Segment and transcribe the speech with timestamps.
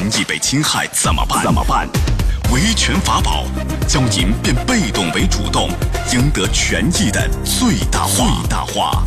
[0.00, 1.42] 权益被侵害怎么办？
[1.42, 1.86] 怎么办？
[2.50, 3.44] 维权法宝，
[3.86, 5.68] 教您变被动为主动，
[6.14, 8.40] 赢得权益的最大化。
[8.40, 9.04] 最大化。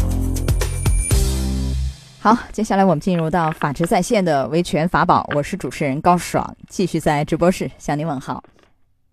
[2.19, 8.43] 好，接下来我们进入到法治在线的维权法宝，我是主持人高爽，继续在直播室向您问好。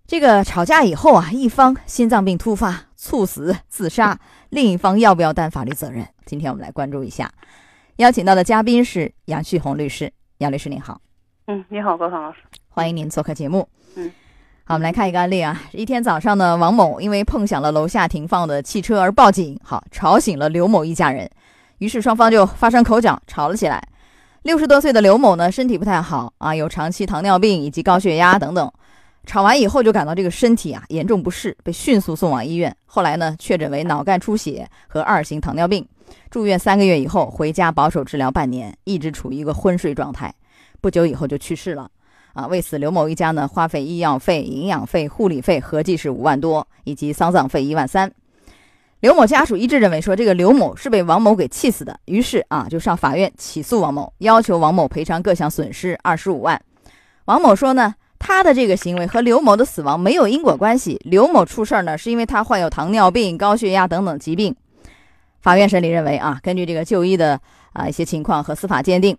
[0.06, 4.20] 这个吵架以后啊，一方心脏病突发猝死自杀，
[4.50, 6.06] 另一方要不要担法律责任？
[6.26, 7.32] 今天我们来关注一下。
[7.96, 11.00] 邀请到的嘉宾是杨旭红律师，杨律师您好。
[11.52, 13.68] 嗯，你好，高爽老师，欢迎您做客节目。
[13.96, 14.08] 嗯，
[14.62, 15.60] 好，我们来看一个案例啊。
[15.72, 21.28] 一天早上呢，王某因为碰响了楼下停放的汽车而报警，好，吵醒了刘某一家人。
[21.78, 23.82] 于是双方就发生口角，吵了起来。
[24.42, 28.70] 六十多岁的刘某呢，身体不太好啊，有长期糖尿病以及高血压等等。
[29.26, 32.72] 吵完以后就感到这个身体啊严重不适，被迅速送往医院。
[32.86, 35.84] 后来呢，确诊为脑干出血和二型糖尿病，
[36.30, 40.32] 住院三个月以后回家保守治疗半年，一直处于一个昏睡状态。
[40.80, 41.90] 不久以后就去世了。
[42.32, 48.10] 啊，为此刘某一家呢花费医药费、营养费、护理费合计是五万多，以及丧葬费一万三。
[49.00, 56.60] 刘某家属一致认为说，这个刘某是被王某给气死的，于是啊，就上法院起诉王某，要求王某赔偿各项损失二十五万。
[57.24, 64.54] 王某说呢，他的这个行为和刘某的死亡没有因果关系，刘某出事儿呢，是因为他患有糖尿病、高血压等等疾病。
[65.40, 67.40] 法院审理认为啊，根据这个就医的
[67.72, 69.16] 啊一些情况和司法鉴定。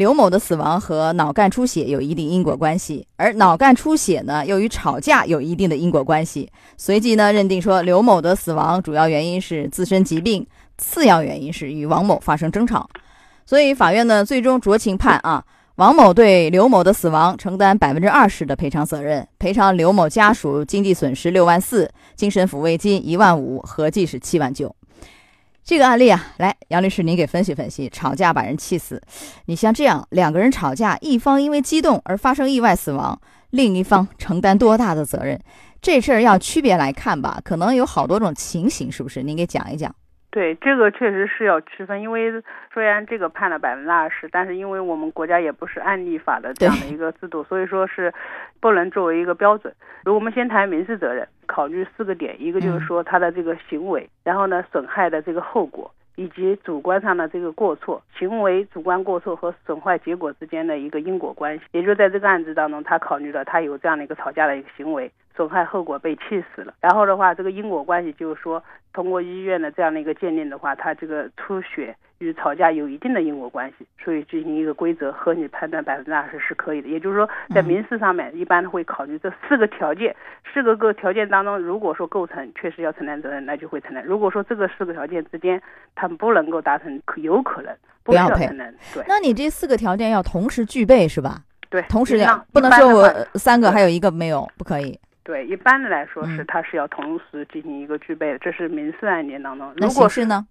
[0.00, 6.50] 刘某的死亡和脑干出血有一定因果关系，而脑干出血呢，又与吵架有一定的因果关系。
[6.78, 10.46] 随即呢，认定说刘某的死亡主要原因是自身疾病，
[10.78, 12.88] 次要原因是与王某发生争吵。
[13.44, 24.74] 所以法院呢，最终酌情判啊，王某对刘某的死亡承担百分之二十的赔偿责任，赔偿刘某家属经济损失六万四，精神抚慰金一万五，合计是七万九。
[25.70, 27.88] 这个案例啊，来，杨律师，您给分析分析。
[27.90, 29.00] 吵架把人气死，
[29.44, 33.16] 你像这样两个人吵架，一方因为激动而发生意外死亡，
[33.50, 35.38] 另一方承担多大的责任？
[35.80, 39.22] 这事儿要区别来看吧，可能有好多种情形，是不是？
[39.22, 39.94] 您给讲一讲。
[40.32, 42.32] 对，这个确实是要区分，因为
[42.72, 48.14] 虽然这个判了百分之二十，但是因为我们国家也不是案例法的这样的一个制度，所以说是
[48.60, 49.74] 不能作为一个标准。
[50.04, 61.64] 如果我们先谈民事责任，考虑四个点，一个就是说他的这个行为，然后呢损害的这个后果，以及主观上的这个过错，行为主观过错和损坏结果之间的一个因果关系。
[61.72, 65.10] 也就在这个案子当中，他考虑了他有这样的一个吵架的一个行为。
[65.40, 68.62] 损害后果被气死了，然后的话，这个因果关系就是说，
[68.92, 76.90] 通过医院的这样的一个鉴定的话，他这个出血与吵架有一定的因果关系，所以进行一个规则合理判断百分之二十是可以的。
[76.90, 80.14] 也就是说，在民事上面一般会考虑这四个条件，
[80.52, 85.58] 四个个条件当中，如果说构成确实要承担责任，那就会承担；如果说这个四个条件之间
[85.94, 87.74] 他们不能够达成，可有可能
[88.04, 88.74] 不要承担。
[88.92, 91.38] 对，那你这四个条件要同时具备是吧？
[91.70, 93.08] 对，同时要不能说我
[93.38, 95.00] 三个还有一个没有，不可以。
[95.30, 99.72] 对，一般的来说是，它是要同时进行一个具备的，这是民事案件当中。
[99.76, 100.44] 如果是呢？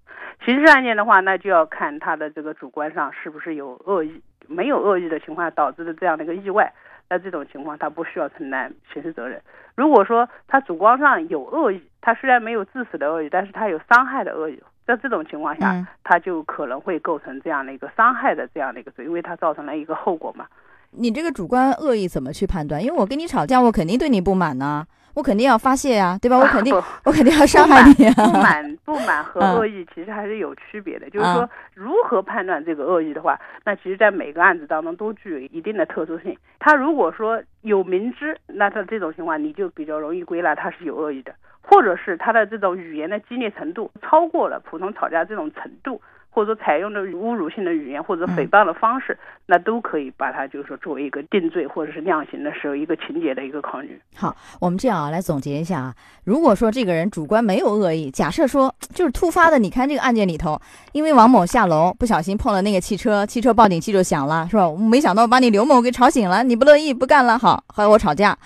[0.45, 6.71] 刑事案件的话，那就要看他的这个主观上是不是有恶意，没有恶意的情况下导致的这样的一个意外，
[7.09, 9.41] 那这种情况他不需要承担刑事责任。
[9.75, 20.47] 如果说他主观上有恶意，他虽然没有致死的恶意，但是他有伤害的恶意，在这种情况下，他就可能会构成这样的一个伤害的这样的一个罪，因为他造成了一个后果嘛。
[20.91, 22.83] 你这个主观恶意怎么去判断？
[22.83, 26.37] 因为我跟你吵架，我肯定对你不满呢，我肯定要发泄呀，对吧？
[26.37, 26.73] 我肯定，
[27.05, 28.09] 我肯定要伤害你。
[28.11, 31.09] 不满、不满和 恶意其实还是有区别的。
[31.11, 36.35] 就是说，如何判断这个恶意的话，那其实，在每个案子当中都具有一定的特殊性。
[36.59, 46.01] 他如果说有明知，那他这种情况你就比较容易归纳他是有恶意的，或者是他的这种语言的激烈程度超过了普通吵架这种程度。
[46.31, 49.17] 或者说采用的侮辱性的语言或者诽谤的方式，
[49.47, 53.99] 那都可以把它就是说作为一个定罪或者是量刑的时候一个情节的一个考虑。
[54.15, 60.57] 好，我们这样啊来总结一下啊，如果说这个人主观没有恶意，假设说就是突发的，你看这个案件里头，
[60.93, 64.69] 因为王某下楼不小心碰了那个汽车，汽车报警器就响了，是吧？
[64.77, 68.37] 没想到把你刘某给吵醒了，你不乐意不干了，好和我吵架，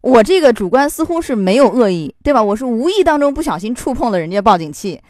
[0.00, 2.40] 我这个主观似乎是没有恶意，对吧？
[2.42, 5.02] 我是无意当中不小心触碰了人家报警器，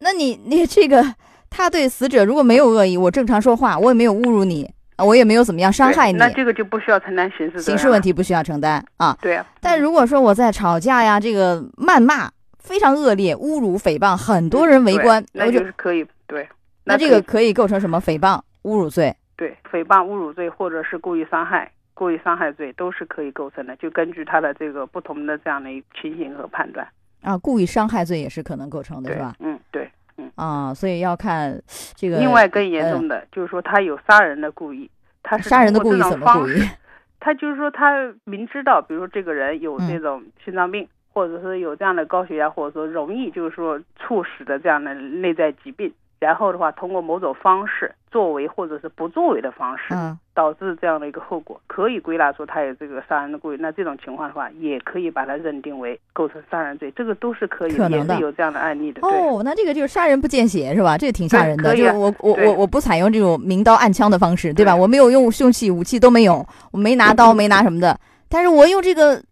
[0.00, 1.14] 那你你这个。
[1.56, 9.16] 他对死者如果没有恶意，我正常说话，我也没有侮辱你，我也没有怎么样伤害你，那这个就不需要承担刑事刑事问题，不需要承担啊。
[9.22, 9.46] 对啊。
[9.58, 16.46] 但如果说我在吵架呀，这个谩骂非常恶劣，侮辱诽谤，很多人围观，那就是可以对。
[16.84, 19.16] 那这个可以构成什么诽谤、侮辱罪？
[19.34, 26.86] 对，诽谤、侮辱罪或者是故意伤害、故意伤害罪都是可以构成的，就根据他的这个不同的这样的情形和判断。
[27.22, 29.34] 啊，故意伤害罪也是可能构成的，是吧？
[29.40, 29.90] 嗯，对。
[30.34, 31.60] 啊，所以要看
[31.94, 32.18] 这个。
[32.18, 34.90] 另外更严重的就是说，他有杀人的故意，
[35.22, 36.62] 他是杀人的故意怎么故意？
[37.20, 45.92] 他就是说他明知道，比如说这个人有嗯这种心脏病，或者是有这样的高血压，或者说容易就是说猝死的这样的内在疾病，
[46.26, 53.56] 然后的话通过某种方式作为或者是不作为的方式，嗯，导致这样的一个后果，可以归纳出他有这个杀人的故意。
[53.60, 59.06] 那这种情况的话，也可以把它认定为构成杀人罪，这个都是可以可能的也是有这样的案例的。
[59.06, 60.98] 哦，那这个就是杀人不见血是吧？
[60.98, 61.76] 这个挺吓人的。
[61.76, 64.72] 就是我我我我不采用这种明刀暗枪的方式，对吧？
[64.72, 67.96] 对我没有用凶器武器都没有，我没拿刀没拿什么的，
[68.28, 69.22] 但是我用这个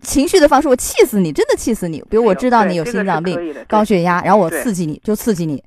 [0.00, 2.02] 情绪的方式，我气死你，真的气死你。
[2.08, 5.62] 比如我知道你有心脏病、高血压，然后我刺激你，就刺激你，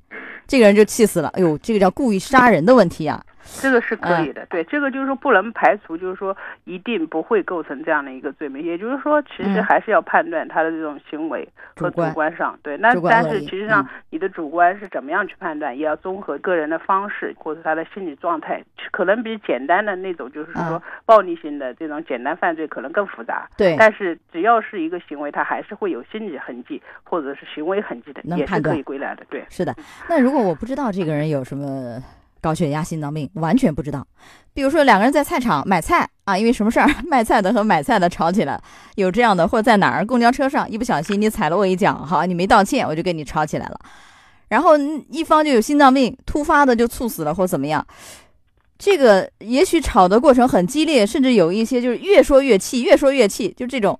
[0.46, 1.28] 这个人就气死了。
[1.28, 3.24] 哎呦，这个叫故意杀人的问题啊。
[3.60, 8.62] 这个是可嗯以的，对，这个就是说不能排除，就是说一定不会构成这样的一个罪名。
[8.62, 11.46] 也就是说，其实嗯还是要判断他的这种行为
[11.76, 12.76] 和主主观观上，对。
[12.76, 23.48] 那但是其实上嗯，你的主观是怎么样去判断，也要综合个人的方式或者他的心理状态，可能比简单的那种就是说嗯暴力性的这种简单犯罪可能更复杂。
[23.56, 29.24] 对，但是只要是一个行为，他还是会有心理痕迹或者是行为痕迹的，也是可以归来的。
[29.28, 29.74] 对，是的，
[30.08, 32.00] 那如果我不知道这个人有什么
[32.42, 34.06] 高血压、心脏病，完全不知道。
[34.52, 38.60] 比如说两个人在菜场买菜啊，因为什么事儿， 卖菜的和买菜的吵起来，
[38.96, 43.78] 有这样的，或者在哪儿公交车上一不小心你踩了我一脚，好，你没道歉，我就跟你吵起来了。
[44.48, 44.76] 然后
[45.08, 47.86] 一方就有心脏病，突发的就猝死了或怎么样。
[48.76, 53.98] 这个也许吵的过程很激烈，甚至有一些就是越说越气，越说越气，就这种。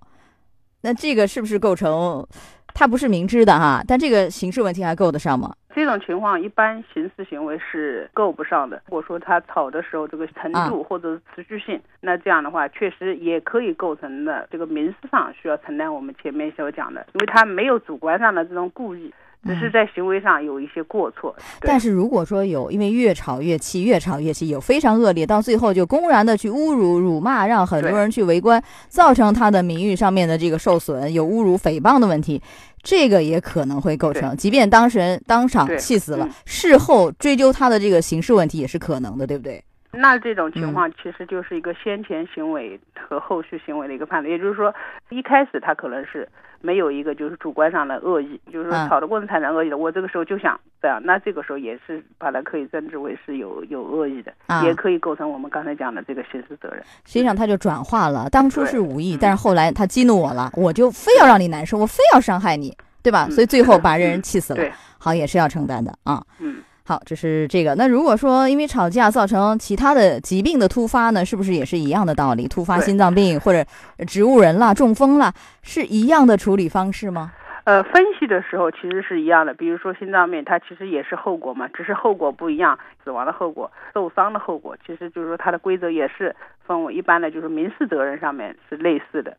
[0.82, 2.26] 那这个是不是构成？
[2.74, 5.54] 他不是明知的哈，但这个刑事问题还够得上吗？
[5.74, 8.82] 这种情况一般刑事行为是够不上的。
[8.86, 19.12] 如果说他吵的时候这个程啊度或者是持续性，那这样的话确实也可以构成的这个民事上需要承担我们前面所讲的，因为他没有主观上的这种故意，
[19.44, 21.34] 只是在行为上有一些过错。
[21.60, 32.40] 对但是如果说有，因为越吵越气，越吵越气，有非常恶劣，到最后就公然的去侮辱、辱骂，让很多人去围观，造成他的名誉上面的这个受损，有侮辱、诽谤的问题，
[32.82, 34.36] 这个也可能会构成。
[34.36, 39.62] 即便当事人当场气死了嗯，事后追究他的这个刑事问题也是可能的，对不对？
[39.92, 44.74] 那这种嗯情况其实就是一个先前行为和后续行为的一个判断，也就是说，
[45.10, 46.26] 一开始他可能是
[46.62, 56.82] 没有一个就是主观上的恶意，就是说嗯吵的过程产生恶意的，我这个时候就想这样，那这个时候也是把它可以称之为是有有恶意的，啊也可以构成我们刚才讲的这个刑事责任。
[57.04, 63.26] 实际上他就转化了，当初是无意，嗯但是后来他激怒我了，我就非要让你难受，我非要伤害你，对吧？
[63.28, 66.24] 嗯所以最后把人嗯气死了 对，好也是要承担的啊。
[66.38, 66.62] 嗯。
[66.84, 67.74] 好，这是这个。
[67.76, 72.48] 那如果说因为吵架造成其他的疾病的突发呢，是不是也是一样的道理？
[72.48, 73.64] 突发心脏病或者
[74.06, 75.32] 植物人啦、中风啦，
[75.62, 77.32] 是一样的处理方式吗？
[77.64, 86.34] 呃，分析的时候其实是一样的，比如说心脏病，它其实也是后果嘛，只是后果不一样，死亡的后果、受伤的后果，其实就是说它的规则也是
[86.66, 89.36] 分为一般的，就是民事责任上面是类似的。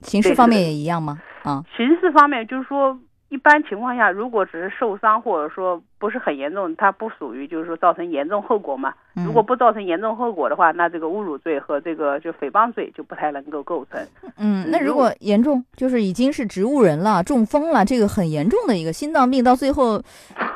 [0.00, 1.20] 刑事方面也一样吗？
[1.44, 2.98] 啊，刑事方面就是说，
[3.30, 8.92] 一般情况下，如果只是受伤或者说不是很严重，它不属于就是说造成严重后果嘛。
[9.16, 14.00] 嗯如果不造成严重后果的话，那这个侮辱罪和这个就诽谤罪就不太能够构成。
[14.38, 20.02] 嗯，那如如果严重，就是已经是植物人了、中风了，这个很严重的一个心脏病，到最后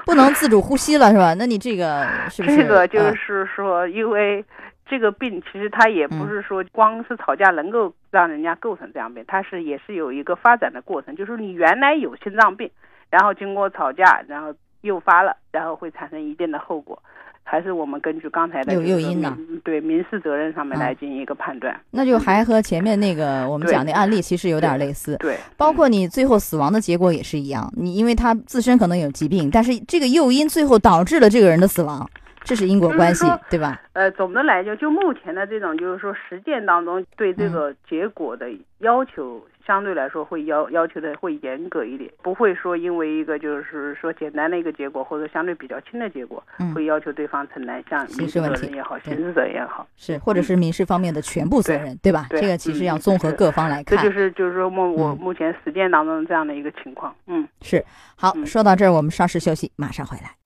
[0.05, 1.35] 不能自主呼吸了，是吧？
[1.35, 2.57] 那你这个是不是？
[2.57, 4.45] 这个就呃是说，因为
[4.87, 12.71] 这个病其实它也不嗯是说光是吵架能够让人家构成这样病，它是也是有一个发展的过程，就是你原来有心脏病，
[13.11, 17.01] 然后经过吵架，然后诱发了，然后会产生一定的后果。
[17.47, 21.79] 还是我们根据刚才的诱因呢对民事责任上面嗯来进行一个判断。
[21.91, 25.15] 那就还和前面那个我们讲的案例其实有点类似。
[25.19, 32.09] 对，包括你最后死亡的结果也是一样，你因为他自身可能有疾病，但是这个诱因最后导致了这个人的死亡，
[32.45, 33.81] 这是因果关系对吧？
[33.95, 38.47] 呃，总的来讲，就目前的这种，就是说实践当中对这嗯个结果的
[38.79, 49.87] 要求，相对来说会要要求的会严格一点，不会说因为一个就是说简单的一个结果或者相对比较轻的结果，嗯会要求对方承担像民事刑事问题责任也好，对刑事责任也好。
[49.97, 52.27] 是，或者是民事方面的全部责任，对吧？
[52.31, 54.13] 这个其实嗯要综合各方来看这就。
[54.13, 57.49] 是就是说目我嗯目前实践当中这样的一个情况，嗯。
[57.63, 57.83] 是，
[58.17, 60.44] 好，嗯说到这儿，我们稍事休息，马上回来。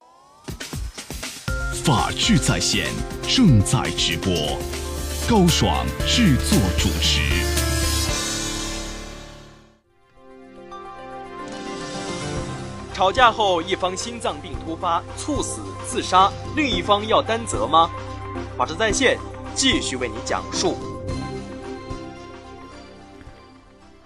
[1.88, 2.84] 法治在线
[3.22, 4.30] 正在直播，
[5.26, 7.22] 高爽制作主持。
[12.92, 17.88] 吵架后，一方心脏病突发猝死、自杀，另一方要担责吗？
[18.58, 19.18] 法治在线
[19.54, 20.97] 继续为你讲述。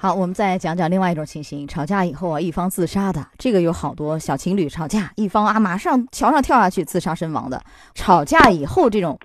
[0.02, 7.62] 好，我们再讲讲另外一种情形：吵架以后啊，一方自杀的，这个有好多小情侣吵架，一方啊马上桥上跳下去自杀身亡的。
[7.94, 9.16] 吵架以后这种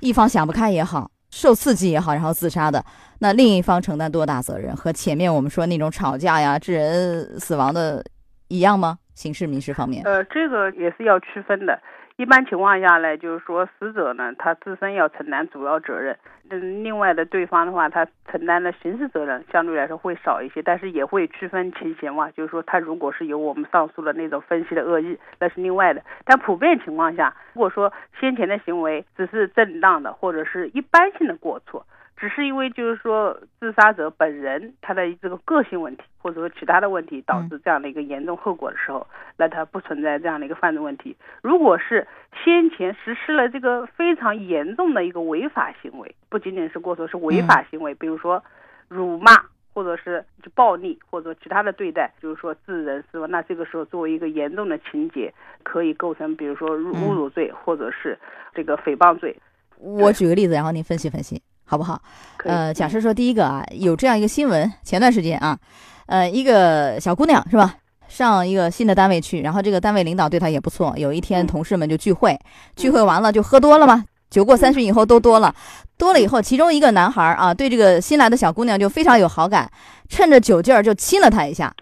[0.00, 2.82] 一方想不开也好，受刺激也好，然后自杀的，
[3.18, 4.74] 那另一方承担多大责任？
[4.74, 8.02] 和前面我们说那种吵架呀、致人死亡的
[8.48, 8.96] 一样吗？
[9.14, 10.02] 刑事、民事方面？
[10.06, 11.78] 呃，这个也是要区分的。
[12.16, 16.16] 一般情况下呢，就是说死者呢，他自身要承担主要责任。
[16.48, 22.30] 嗯，另外的对方的话，他承担的刑事责任相对来说会少一些，但是也会区分情形嘛。
[22.30, 26.00] 就是说，他如果是有我们上述的那种分析的恶意，那是另外的。
[26.24, 31.84] 但普遍情况下，如果说先前的行为只是正当的，或者是一般性的过错。
[32.16, 39.06] 只是因为就是说自杀者本人他的这个个性问题，或者说其他的问题导致这样的一个严重后果的时候，
[39.36, 41.16] 那他不存在这样的一个犯罪问题。
[41.42, 42.06] 如果是
[42.44, 48.42] 先前实施了这个非常严重的一个违法行为，不仅仅是过错，是违法行为，比如说
[48.88, 49.44] 辱骂
[49.74, 58.16] 或者是就暴力或者其他的对待，就是说致人死亡，那这个时候作为一个严重的情节，可以构成比如说侮辱罪或者是
[58.54, 59.36] 这个诽谤罪。
[59.80, 61.42] 我举个例子，然后您分析分析。
[61.64, 62.00] 好不好？
[62.44, 65.58] 呃，假设说第一个啊，有这样一个新闻，前段时间啊，
[66.06, 67.74] 呃，一个小姑娘是吧，
[68.06, 70.94] 上一个新的单位去，然后这个单位领导对她也不错。
[70.96, 72.38] 有一天，同事们就聚会，
[72.76, 75.54] 聚会完了就喝多了嘛，酒过三巡以后都多了，
[75.96, 79.70] 多了以后，其中一个男孩啊，对这个新来的小姑娘就非常有好感，
[80.08, 81.74] 趁着酒劲儿就亲了她一下，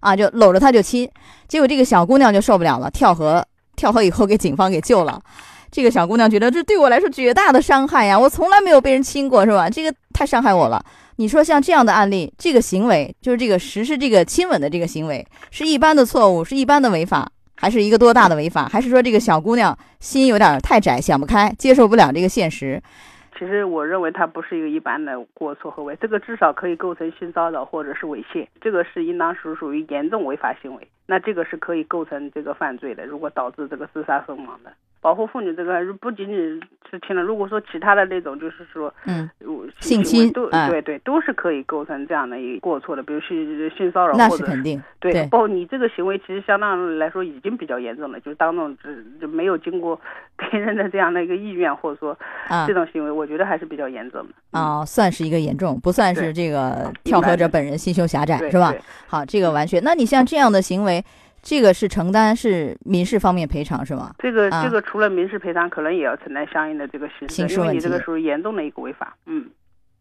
[0.00, 1.08] 啊，就搂着她就亲，
[1.46, 5.20] 结果这个小姑娘就受不了了，跳河，跳河以后给警方给救了。
[5.76, 8.18] 这个小姑娘觉得这对我来说绝大的伤害呀！
[8.18, 9.68] 我从来没有被人亲过，是吧？
[9.68, 10.82] 这个太伤害我了。
[11.16, 18.66] 你说像这样的案例，这个行为就是这个实施这个亲吻的这个行为，是一般的错误，是一般的违法，还是一个多大的违法？
[18.72, 22.82] 还是说这个小姑娘心有点太窄，想不开，接受不了这个现实？
[23.38, 34.72] 其实我认为它不是一个一般的过错和违，这个至少可以构成性骚扰或者是猥亵，这个是应当是属于严重违法行为，那这个是可以构成这个犯罪的，如果导致这个自杀身亡的。
[35.06, 36.36] 保护妇女这个不仅仅
[36.90, 39.30] 是听了，如果说其他的那种，就是说，嗯，
[39.78, 48.76] 性侵，都对对，都是可以构成这样的一个过错的，比如性性骚扰，那是肯定，对，包括你这个行为其实相当来说已经比较严重了，就是当众
[49.20, 49.96] 就没有经过
[50.50, 52.18] 别人的这样的一个意愿，或者说
[52.66, 54.58] 这种行为，我觉得还是比较严重的。
[54.58, 58.74] 啊，算是一个严重，不算是这个跳河者本人心胸狭窄，是吧？
[59.06, 59.80] 好，这个完全。
[59.84, 61.04] 那你像这样的行为。
[61.48, 64.12] 这个是承担是民事方面赔偿是吗？
[64.18, 69.16] 这个这个除了民事赔偿，可能也要承担相应的这个刑事，因为你这个属于严重的一个违法。
[69.26, 69.48] 嗯，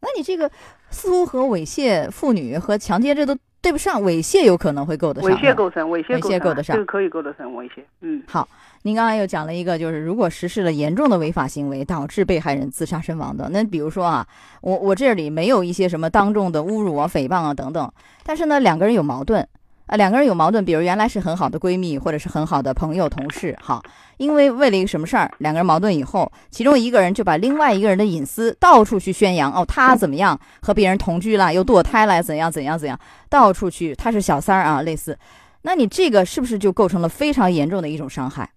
[0.01, 0.49] 那你这个
[0.89, 5.29] 似乎和猥亵妇女和强奸这都对不上，猥亵有可能会够得上。
[5.29, 7.83] 猥亵构成，猥亵构得上，这个可以构得成猥亵。
[8.01, 8.47] 嗯，好，
[8.81, 14.25] 您刚才又讲了一个，就是如果实施了严重的违法行为，导致被害人自杀身亡的，那比如说啊，
[14.61, 19.47] 我我这里没有一些什么当众的侮辱啊、诽谤啊等等，但是呢，两个人有矛盾。
[19.87, 23.83] 啊，两个人有矛盾，比如原来是很好的闺蜜，或者是很好的朋友、同事，好，
[24.17, 32.99] 因为为了一个什么事儿，两个人矛盾以后，其中一个人就把另外一个人的隐私到处去宣扬，哦，他怎么样和别人同居了，又堕胎了，怎样怎样怎样，
[33.29, 35.15] 到处去，他是小三儿啊，类似，
[35.61, 38.49] 那你这个是不是就构成了非常严重的一种伤害？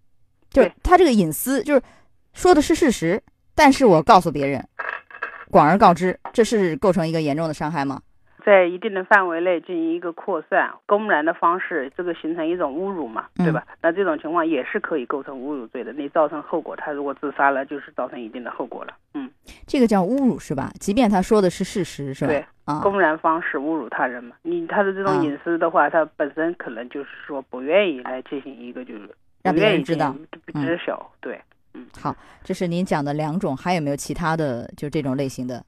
[0.51, 1.83] 就是他这个隐私，就是
[2.33, 3.23] 说的是事实，
[3.55, 4.67] 但是我告诉别人，
[5.51, 8.01] 广而告之，这是构成一个严重的伤害吗？
[8.49, 13.63] 在一定的范围内进行一个扩散、公然的方式，这个形成一种侮辱嘛，对吧？
[13.83, 15.93] 那这种情况也是可以构成侮辱罪的。
[15.93, 18.95] 你造成后果，他如果自杀了，就是造成一定的后果了。
[19.13, 19.31] 嗯，
[19.67, 20.71] 这个叫侮辱是吧？
[20.81, 22.33] 即便他说的是事实，是吧？
[22.33, 24.35] 对，啊，公然方式侮辱他人嘛。
[24.41, 29.11] 你他的这种隐私的话，他本身可能就是说不愿意来进行一个就是
[29.43, 30.17] 让别人知道、
[30.55, 31.07] 知晓。
[31.21, 31.39] 对，
[31.75, 35.63] 嗯，好，这是您讲的两种，还有没有其他的就这种类型的？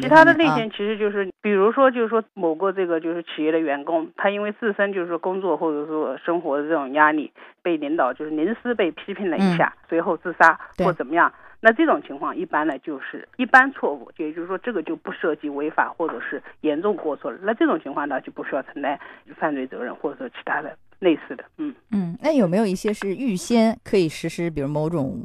[0.00, 18.98] 其他的类型其实就是，比如说，就是说某个这个就是企业的员工，他因为自身就是说工作或者说生活的这种压力，被领导就是临时被批评了一下，随后自杀或怎么样，那这种情况一般呢就是一般错误，也就是说这个就不涉及违法或者是严重过错了，那这种情况呢就不需要承担
[19.36, 25.20] 犯罪责任或者说其他的类似的，嗯嗯，那有没有一些是预先可以实施，比如某种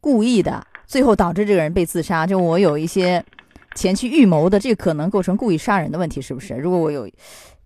[0.00, 2.24] 故意的，最后导致这个人被自杀？
[2.24, 3.22] 就我有一些。
[3.74, 6.54] 前期预谋的，这个可能构成故意杀人的问题，是不是？
[6.54, 7.08] 如果我有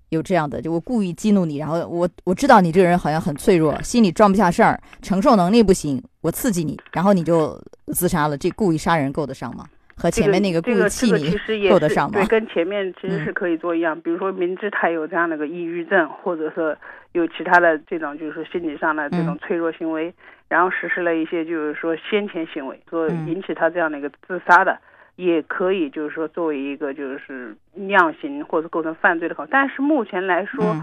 [0.08, 9.66] 有这样的，就我故意激怒你，然后我我知道你这个人好像很脆弱，心里装不下事儿，承受能力不行，我刺激你，然后你就自杀了，这故意杀人够得上吗？
[10.00, 12.20] 和前面那个故意气你够得上吗？
[12.20, 16.74] 对，跟前面其实是可以做一样，比如说明知他有这样的个抑郁症，或者说
[17.12, 20.14] 有其他的这种就是心理上的这种脆弱行为，
[20.48, 24.78] 然后实施了一些就是说先前行为，说引起他这样的一个自杀的。
[25.18, 30.76] 也可以，就是说作为一个就是量刑或者构成犯罪的考，但是目前来说，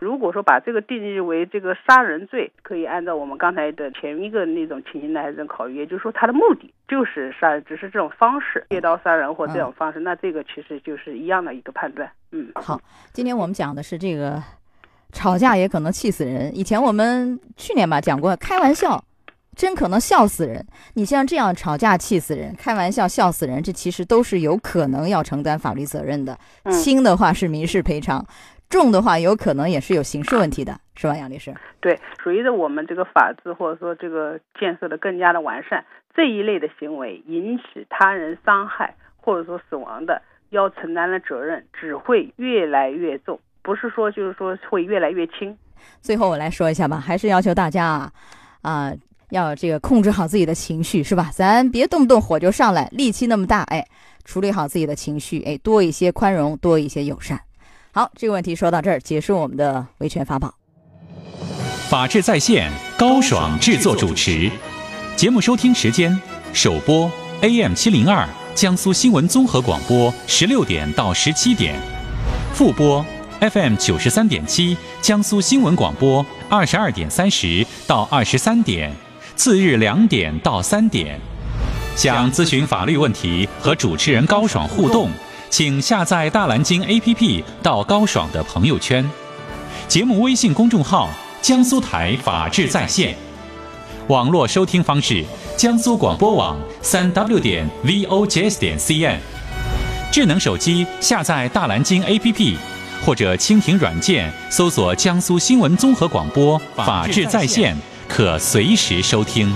[0.00, 12.10] 如果说把这个定义为这个杀人罪，可以按照我们刚才的前一个那种情形来认考虑，也就是说他的目的就是杀人，只是这种方式借刀杀人或这种方式，那这个其实就是一样的一个判断。
[12.30, 12.80] 嗯，好，
[13.12, 14.42] 今天我们讲的是这个
[15.12, 16.56] 吵架也可能气死人。
[16.56, 19.04] 以前我们去年吧讲过，开玩笑。
[19.54, 20.66] 真可能笑死人！
[20.94, 26.38] 你像这样吵架气死人，开玩笑笑死人，这其实都是有可能要承担法律责任的。
[26.70, 28.24] 轻的话是民事赔偿，
[28.70, 31.54] 重的话有可能也是有刑事问题的，是吧，杨律师？
[31.80, 35.84] 对，随着我们这个法制或者说这个建设的更加的完善，
[36.16, 45.54] 这一类的行为引起他人伤害或者说死亡的，要承担的责任只会越来越重，不是说就是说会越来越轻。
[46.00, 48.12] 最后我来说一下吧，还是要求大家啊
[48.62, 48.92] 啊。
[49.32, 51.30] 要这个控制好自己的情绪，是吧？
[51.34, 53.86] 咱别动不动火就上来，力气那么大，哎，
[54.26, 57.40] 处理好自己的情绪，哎，多一些宽容，多一些友善。
[57.92, 60.54] 好，这个问题说到这儿，结束我们的维权法宝。
[61.88, 64.50] 法治在线，高爽制作主持。
[65.16, 66.20] 节目收听时间：
[66.52, 67.10] 首播
[67.40, 71.74] AM 七零二，江苏新闻综合广播十六点到十七点；
[72.52, 73.02] 复播
[73.40, 78.94] FM 九十三点七，江苏新闻广播二十二点三十到二十三点。
[79.34, 81.18] 次日两点到三点，
[81.96, 85.10] 想咨询法律问题和主持人高爽互动，
[85.50, 89.08] 请下载大蓝鲸 APP 到高爽的朋友圈。
[89.88, 91.08] 节目微信公众号：
[91.40, 93.14] 江苏台法治在线。
[94.08, 95.24] 网络收听方式：
[95.56, 99.18] 江苏广播网三 W 点 VOJS 点 CN。
[100.10, 102.56] 智能手机下载大蓝鲸 APP，
[103.04, 107.76] 或者蜻蜓软件搜索江苏新闻综合广播法治在线。
[108.14, 109.50] 可随时收听。